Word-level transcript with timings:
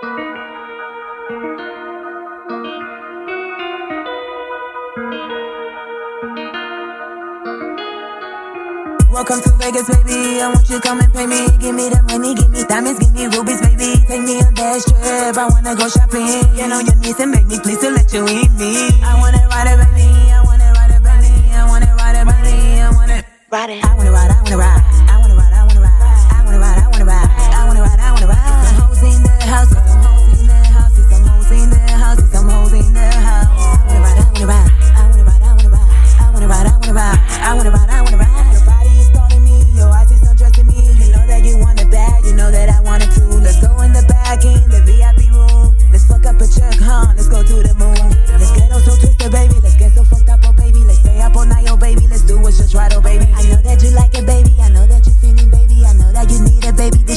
Welcome 0.00 0.14
to 9.42 9.50
Vegas, 9.58 9.90
baby. 9.90 10.38
I 10.38 10.52
want 10.54 10.70
you 10.70 10.76
to 10.76 10.80
come 10.80 11.00
and 11.00 11.12
pay 11.12 11.26
me. 11.26 11.48
Give 11.58 11.74
me 11.74 11.88
the 11.90 12.00
money, 12.06 12.36
give 12.36 12.48
me 12.48 12.62
diamonds, 12.62 13.00
give 13.00 13.12
me 13.12 13.26
rubies, 13.26 13.60
baby. 13.60 13.98
Take 14.06 14.22
me 14.22 14.38
on 14.38 14.54
that 14.54 14.86
trip. 14.86 15.36
I 15.36 15.48
wanna 15.50 15.74
go 15.74 15.88
shopping. 15.88 16.46
Get 16.54 16.70
on 16.70 16.86
your 16.86 16.94
knees 17.02 17.18
and 17.18 17.32
make 17.32 17.46
me, 17.46 17.58
please, 17.58 17.80
to 17.80 17.90
let 17.90 18.12
you 18.14 18.22
eat 18.22 18.52
me. 18.54 19.02
I 19.02 19.18
wanna 19.18 19.42
ride 19.50 19.66
it, 19.66 19.82
baby. 19.82 20.06
I 20.30 20.42
wanna 20.46 20.70
ride 20.78 20.94
it, 20.94 21.02
baby. 21.02 21.50
I 21.50 21.66
wanna 21.66 21.90
ride 21.98 22.14
it, 22.14 22.26
baby. 22.30 22.54
I 22.86 22.90
wanna 22.94 23.24
ride 23.50 23.70
it. 23.70 23.84
I 23.84 23.94
wanna 23.96 24.12
ride, 24.12 24.30
I 24.30 24.37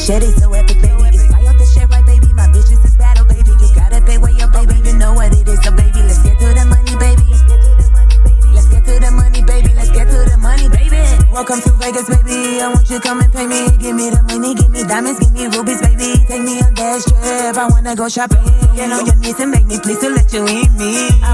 is 0.10 0.36
so 0.42 0.52
epic, 0.54 0.82
baby. 0.82 1.14
It's 1.14 1.30
up 1.30 1.58
the 1.58 1.66
shit, 1.66 1.88
right, 1.90 2.06
baby. 2.06 2.34
My 2.34 2.48
bitch 2.50 2.74
is 2.74 2.96
battle, 2.98 3.26
baby. 3.26 3.54
You 3.54 3.70
gotta 3.76 4.02
pay 4.02 4.18
way 4.18 4.34
your 4.34 4.50
baby. 4.50 4.82
You 4.82 4.98
know 4.98 5.14
what 5.14 5.30
it 5.30 5.48
is, 5.48 5.62
so 5.62 5.70
baby. 5.72 6.02
Let's 6.02 6.18
get 6.26 6.40
to 6.42 6.50
the 6.58 6.66
money, 6.66 6.98
baby. 6.98 7.22
Let's 7.30 7.46
get 7.46 8.82
to 8.90 8.98
the 8.98 9.12
money, 9.14 9.42
baby. 9.46 9.70
Let's 9.78 9.92
get 9.92 10.10
to 10.10 10.26
the 10.26 10.38
money, 10.42 10.70
baby. 10.70 10.98
To. 10.98 11.30
Welcome 11.32 11.62
to 11.62 11.72
Vegas, 11.78 12.10
baby. 12.10 12.62
I 12.62 12.74
want 12.74 12.90
you 12.90 12.98
to 12.98 13.04
come 13.06 13.22
and 13.22 13.32
pay 13.32 13.46
me. 13.46 13.78
Give 13.78 13.94
me 13.96 14.10
the 14.10 14.26
money, 14.26 14.58
give 14.58 14.74
me 14.74 14.82
diamonds, 14.84 15.22
give 15.22 15.34
me 15.38 15.46
rubies, 15.54 15.82
baby. 15.86 16.18
Take 16.26 16.42
me 16.50 16.58
on 16.66 16.74
that 16.74 17.06
trip. 17.06 17.56
I 17.62 17.70
wanna 17.70 17.96
go 17.96 18.10
shopping. 18.10 18.42
Get 18.74 18.90
on 18.90 19.06
your 19.06 19.16
knees 19.22 19.38
and 19.40 19.52
make 19.54 19.70
me 19.70 19.78
please 19.78 20.02
to 20.02 20.10
let 20.10 20.34
you 20.34 20.42
eat 20.50 20.74
me. 20.82 21.14
I 21.22 21.31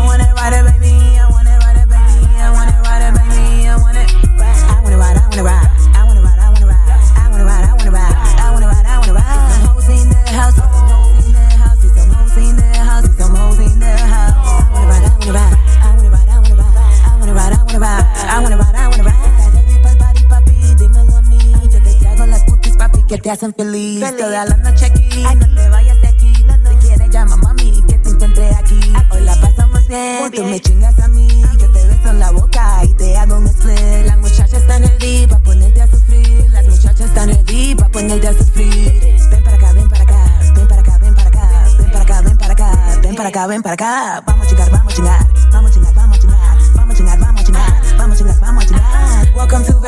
que 23.07 23.17
te 23.17 23.31
hacen 23.31 23.53
feliz. 23.53 24.03
Toda 24.17 24.45
la 24.45 24.57
noche 24.57 24.85
aquí. 24.85 25.23
Ay, 25.25 25.35
no 25.37 25.55
te 25.55 25.69
vayas 25.69 26.01
de 26.01 26.07
aquí. 26.07 26.33
Si 26.35 26.87
quieres, 26.87 27.09
llama 27.09 27.33
a 27.35 27.37
mami, 27.37 27.83
que 27.87 27.97
te 27.97 28.09
encuentre 28.09 28.49
aquí. 28.55 28.79
Hoy 29.11 29.21
la 29.21 29.35
pasamos 29.39 29.87
bien. 29.87 30.31
Tú 30.31 30.43
me 30.43 30.59
chingas 30.59 30.99
a 30.99 31.07
mí. 31.07 31.27
Yo 31.57 31.71
te 31.71 31.87
beso 31.87 32.09
en 32.09 32.19
la 32.19 32.31
boca 32.31 32.83
y 32.83 32.93
te 32.95 33.17
hago 33.17 33.37
un 33.37 33.47
split. 33.47 34.05
Las 34.05 34.17
muchachas 34.17 34.53
están 34.53 34.83
ready 34.83 35.27
pa' 35.27 35.39
ponerte 35.39 35.81
a 35.81 35.87
sufrir. 35.87 36.49
Las 36.51 36.65
muchachas 36.65 37.01
están 37.01 37.29
ready 37.29 37.75
pa' 37.75 37.89
ponerte 37.89 38.27
a 38.27 38.33
sufrir. 38.33 39.17
Ven 39.31 39.43
para 39.43 39.55
acá, 39.55 39.73
ven 39.73 39.89
para 39.89 40.03
acá. 40.03 40.39
Ven 40.55 40.67
para 40.67 40.81
acá, 40.81 40.97
ven 40.99 41.15
para 41.15 41.29
acá. 41.29 41.67
Ven 41.77 41.91
para 41.91 42.03
acá, 42.03 42.21
ven 42.21 42.37
para 42.37 42.53
acá. 42.53 42.99
Ven 43.01 43.15
para 43.15 43.29
acá, 43.29 43.47
ven 43.47 43.61
para 43.61 43.73
acá. 43.73 44.23
Vamos 44.25 44.45
a 44.45 44.49
chingar, 44.49 44.69
vamos 44.71 44.93
a 44.93 44.95
chingar. 44.95 45.19
Vamos 45.19 45.23
a 45.23 45.27
chingar, 45.27 45.36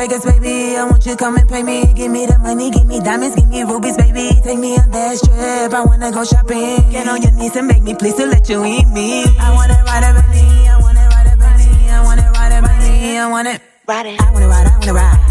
Vegas, 0.00 0.24
baby. 0.24 0.78
I 0.78 0.84
want 0.88 1.04
you 1.04 1.12
to 1.12 1.18
come 1.18 1.36
and 1.36 1.46
pay 1.46 1.62
me. 1.62 1.92
Give 1.92 2.10
me 2.10 2.24
the 2.24 2.38
money, 2.38 2.70
give 2.70 2.86
me 2.86 3.00
diamonds, 3.00 3.36
give 3.36 3.50
me 3.50 3.64
rubies, 3.64 3.98
baby. 3.98 4.30
Take 4.42 4.58
me 4.58 4.78
on 4.78 4.90
that 4.92 5.20
trip. 5.20 5.74
I 5.74 5.84
wanna 5.84 6.10
go 6.10 6.24
shopping. 6.24 6.90
Get 6.90 7.06
on 7.06 7.20
your 7.20 7.32
knees 7.32 7.54
and 7.54 7.68
beg 7.68 7.82
me, 7.82 7.94
please, 7.94 8.14
to 8.14 8.24
let 8.24 8.48
you 8.48 8.64
eat 8.64 8.88
me. 8.88 9.24
I 9.38 9.52
wanna 9.52 9.76
ride 9.84 10.08
it, 10.08 10.16
baby. 10.32 10.68
I 10.68 10.80
wanna 10.80 11.04
ride 11.04 11.26
it, 11.28 11.38
baby. 11.38 11.90
I 11.90 12.02
wanna 12.02 12.32
ride 12.32 12.52
it, 12.56 12.62
baby. 12.64 13.18
I 13.18 13.28
wanna 13.28 13.60
ride 13.86 14.06
it. 14.06 14.20
I 14.22 14.32
wanna 14.32 14.48
ride, 14.48 14.66
I 14.68 14.78
wanna 14.78 14.94
ride. 14.94 15.29